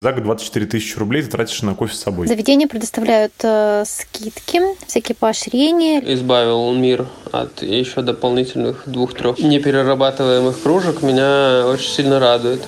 [0.00, 2.28] За год 24 тысячи рублей ты тратишь на кофе с собой.
[2.28, 6.00] Заведения предоставляют э, скидки, всякие поощрения.
[6.14, 11.02] Избавил мир от еще дополнительных двух-трех неперерабатываемых кружек.
[11.02, 12.62] Меня очень сильно радует.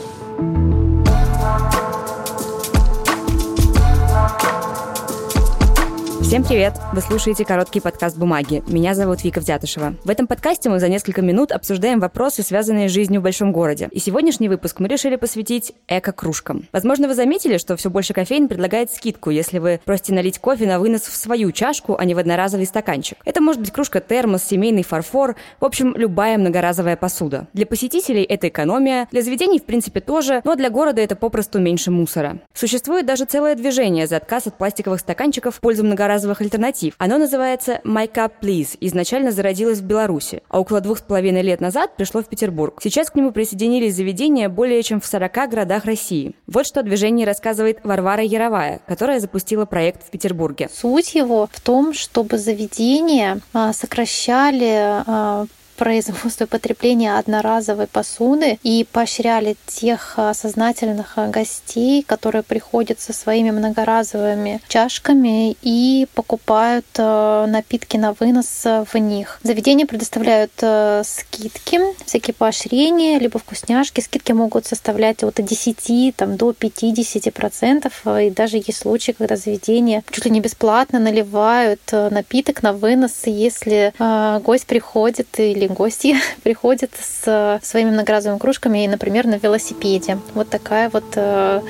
[6.30, 6.74] Всем привет!
[6.92, 8.62] Вы слушаете короткий подкаст «Бумаги».
[8.68, 9.96] Меня зовут Вика Вдятышева.
[10.04, 13.88] В этом подкасте мы за несколько минут обсуждаем вопросы, связанные с жизнью в большом городе.
[13.90, 16.68] И сегодняшний выпуск мы решили посвятить эко-кружкам.
[16.70, 20.78] Возможно, вы заметили, что все больше кофеин предлагает скидку, если вы просите налить кофе на
[20.78, 23.18] вынос в свою чашку, а не в одноразовый стаканчик.
[23.24, 27.48] Это может быть кружка термос, семейный фарфор, в общем, любая многоразовая посуда.
[27.54, 31.90] Для посетителей это экономия, для заведений, в принципе, тоже, но для города это попросту меньше
[31.90, 32.38] мусора.
[32.54, 36.94] Существует даже целое движение за отказ от пластиковых стаканчиков в пользу многоразовых разовых альтернатив.
[36.98, 41.60] Оно называется My Cup Please, изначально зародилось в Беларуси, а около двух с половиной лет
[41.60, 42.78] назад пришло в Петербург.
[42.82, 46.34] Сейчас к нему присоединились заведения более чем в 40 городах России.
[46.46, 50.68] Вот что о движении рассказывает Варвара Яровая, которая запустила проект в Петербурге.
[50.72, 55.46] Суть его в том, чтобы заведения а, сокращали а,
[55.80, 63.14] производство и потребление одноразовой посуды и поощряли тех а, сознательных а, гостей, которые приходят со
[63.14, 69.40] своими многоразовыми чашками и покупают а, напитки на вынос в них.
[69.42, 74.02] Заведения предоставляют скидки, всякие поощрения, либо вкусняшки.
[74.02, 78.06] Скидки могут составлять от 10 там, до 50 процентов.
[78.06, 83.94] И даже есть случаи, когда заведения чуть ли не бесплатно наливают напиток на вынос, если
[84.42, 90.18] гость приходит или гости приходят с своими многоразовыми кружками и, например, на велосипеде.
[90.34, 91.60] Вот такая вот э,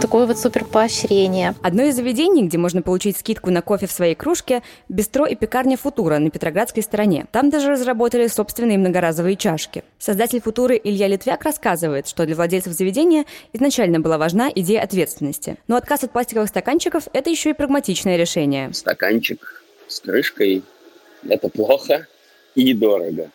[0.00, 1.54] такое вот супер поощрение.
[1.62, 5.76] Одно из заведений, где можно получить скидку на кофе в своей кружке, бистро и пекарня
[5.76, 7.26] Футура на Петроградской стороне.
[7.32, 9.84] Там даже разработали собственные многоразовые чашки.
[9.98, 15.56] Создатель Футуры Илья Литвяк рассказывает, что для владельцев заведения изначально была важна идея ответственности.
[15.68, 18.72] Но отказ от пластиковых стаканчиков– это еще и прагматичное решение.
[18.72, 20.62] Стаканчик с крышкой–
[21.28, 22.06] это плохо
[22.54, 23.30] и дорого.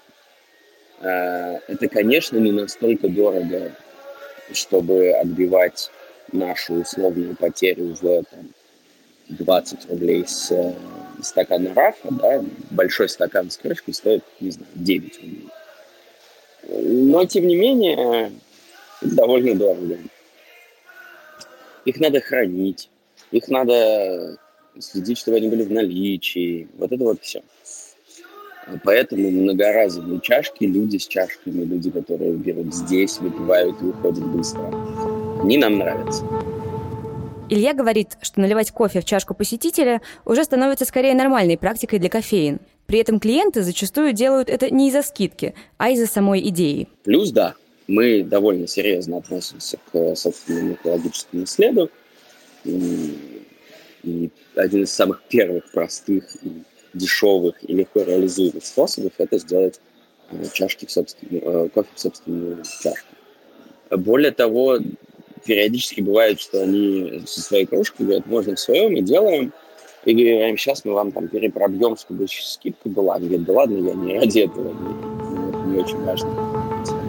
[0.99, 3.71] Э, это, конечно, не настолько дорого,
[4.51, 5.91] чтобы отбивать
[6.31, 8.49] нашу условную потерю в там,
[9.29, 10.73] 20 рублей с э,
[11.21, 15.47] стакана рафа, да, большой стакан с крышкой стоит, не знаю, 9 рублей.
[16.67, 18.31] Но, тем не менее,
[19.01, 19.97] довольно дорого.
[21.85, 22.89] Их надо хранить,
[23.31, 24.37] их надо
[24.79, 26.67] следить, чтобы они были в наличии.
[26.77, 27.43] Вот это вот все.
[28.83, 34.71] Поэтому многоразовые чашки, люди с чашками, люди, которые берут здесь, выпивают и уходят быстро,
[35.41, 36.23] они нам нравятся.
[37.49, 42.59] Илья говорит, что наливать кофе в чашку посетителя уже становится скорее нормальной практикой для кофеин.
[42.85, 46.87] При этом клиенты зачастую делают это не из-за скидки, а из-за самой идеи.
[47.03, 47.55] Плюс, да,
[47.87, 51.89] мы довольно серьезно относимся к собственному экологическому следу.
[52.63, 53.17] И,
[54.03, 56.63] и один из самых первых простых и
[56.93, 59.79] дешевых и легко реализуемых способов это сделать
[60.31, 63.07] э, чашки в собственную, э, кофе в собственную чашку.
[63.89, 64.79] Более того,
[65.45, 69.53] периодически бывает, что они со своей кружкой говорят, можно в своем, мы делаем,
[70.05, 73.15] и говорим, сейчас мы вам там перепробьем, чтобы скидка была.
[73.15, 74.73] Они говорят, да ладно, я не ради этого,
[75.67, 76.62] не очень важно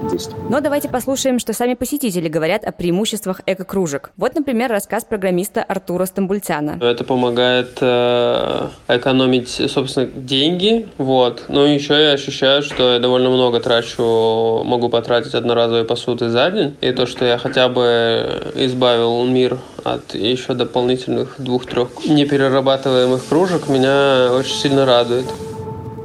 [0.09, 0.35] действий.
[0.49, 4.13] Но давайте послушаем, что сами посетители говорят о преимуществах эко-кружек.
[4.17, 6.79] Вот, например, рассказ программиста Артура Стамбульцана.
[6.81, 10.89] Это помогает э, экономить, собственно, деньги.
[10.99, 11.45] Вот.
[11.49, 16.77] Но еще я ощущаю, что я довольно много трачу, могу потратить одноразовые посуды за день.
[16.81, 24.31] И то, что я хотя бы избавил мир от еще дополнительных двух-трех неперерабатываемых кружек, меня
[24.33, 25.27] очень сильно радует.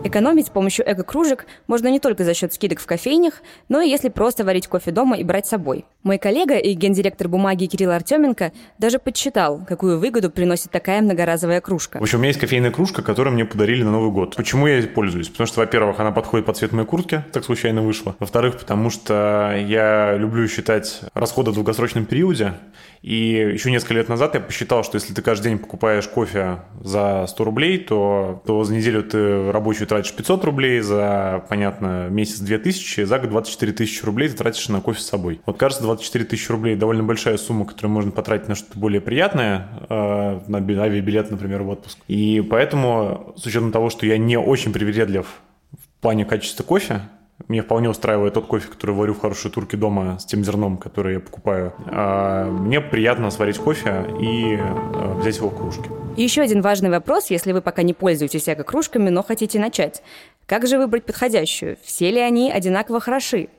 [0.01, 4.07] Экономить с помощью эко-кружек можно не только за счет скидок в кофейнях, но и если
[4.07, 5.85] просто варить кофе дома и брать с собой.
[6.03, 11.99] Мой коллега и гендиректор бумаги Кирилл Артеменко даже подсчитал, какую выгоду приносит такая многоразовая кружка.
[11.99, 14.37] В общем, у меня есть кофейная кружка, которую мне подарили на Новый год.
[14.37, 15.27] Почему я пользуюсь?
[15.27, 18.15] Потому что, во-первых, она подходит под цвет моей куртки, так случайно вышло.
[18.19, 22.53] Во-вторых, потому что я люблю считать расходы в долгосрочном периоде.
[23.01, 27.25] И еще несколько лет назад я посчитал, что если ты каждый день покупаешь кофе за
[27.27, 33.03] 100 рублей, то, то за неделю ты рабочую тратишь 500 рублей, за, понятно, месяц 2000,
[33.03, 35.41] за год 24 тысячи рублей ты тратишь на кофе с собой.
[35.45, 39.67] Вот кажется, 24 тысячи рублей довольно большая сумма, которую можно потратить на что-то более приятное,
[39.89, 41.97] э, на авиабилет, например, в отпуск.
[42.07, 45.25] И поэтому, с учетом того, что я не очень привередлив
[45.71, 47.01] в плане качества кофе,
[47.47, 51.15] мне вполне устраивает тот кофе, который варю в хорошей турке дома с тем зерном, который
[51.15, 51.73] я покупаю.
[51.87, 55.89] А мне приятно сварить кофе и а, взять его в кружке.
[56.17, 60.03] Еще один важный вопрос, если вы пока не пользуетесь эко-кружками, но хотите начать.
[60.45, 61.77] Как же выбрать подходящую?
[61.83, 63.49] Все ли они одинаково хороши?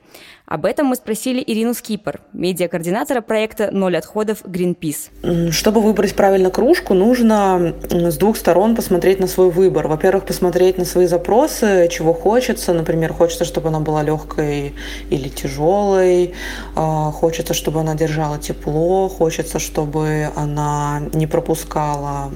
[0.51, 5.51] Об этом мы спросили Ирину Скипер, медиакоординатора проекта «Ноль отходов Greenpeace».
[5.51, 9.87] Чтобы выбрать правильно кружку, нужно с двух сторон посмотреть на свой выбор.
[9.87, 12.73] Во-первых, посмотреть на свои запросы, чего хочется.
[12.73, 14.73] Например, хочется, чтобы она была легкой
[15.09, 16.33] или тяжелой.
[16.75, 19.07] А, хочется, чтобы она держала тепло.
[19.07, 22.29] Хочется, чтобы она не пропускала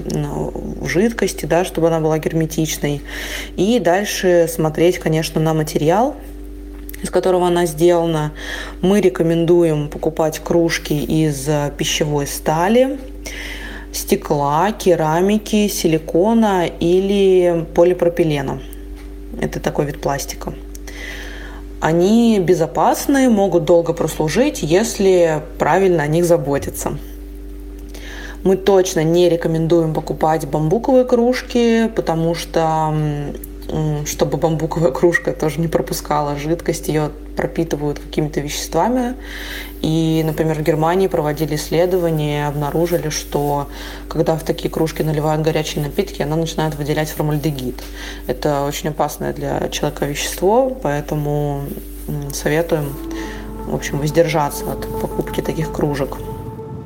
[0.82, 3.02] жидкости, да, чтобы она была герметичной.
[3.58, 6.16] И дальше смотреть, конечно, на материал,
[7.02, 8.32] из которого она сделана.
[8.80, 12.98] Мы рекомендуем покупать кружки из пищевой стали,
[13.92, 18.58] стекла, керамики, силикона или полипропилена.
[19.40, 20.54] Это такой вид пластика.
[21.80, 26.98] Они безопасны, могут долго прослужить, если правильно о них заботиться.
[28.44, 32.94] Мы точно не рекомендуем покупать бамбуковые кружки, потому что
[34.06, 39.14] чтобы бамбуковая кружка тоже не пропускала жидкость, ее пропитывают какими-то веществами.
[39.82, 43.68] И, например, в Германии проводили исследования обнаружили, что
[44.08, 47.82] когда в такие кружки наливают горячие напитки, она начинает выделять формальдегид.
[48.26, 51.64] Это очень опасное для человека вещество, поэтому
[52.32, 52.94] советуем
[53.66, 56.16] в общем, воздержаться от покупки таких кружек.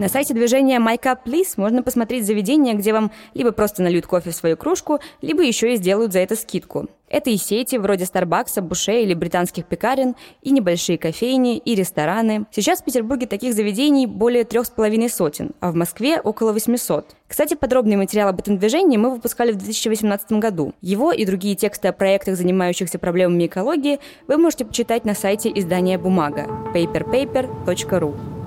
[0.00, 4.30] На сайте движения My Cup Please можно посмотреть заведения, где вам либо просто нальют кофе
[4.30, 6.88] в свою кружку, либо еще и сделают за это скидку.
[7.10, 12.46] Это и сети вроде Старбакса, Буше или британских пекарен, и небольшие кофейни, и рестораны.
[12.50, 17.14] Сейчас в Петербурге таких заведений более трех с половиной сотен, а в Москве около 800.
[17.28, 20.72] Кстати, подробный материал об этом движении мы выпускали в 2018 году.
[20.80, 23.98] Его и другие тексты о проектах, занимающихся проблемами экологии,
[24.28, 28.39] вы можете почитать на сайте издания «Бумага» paperpaper.ru.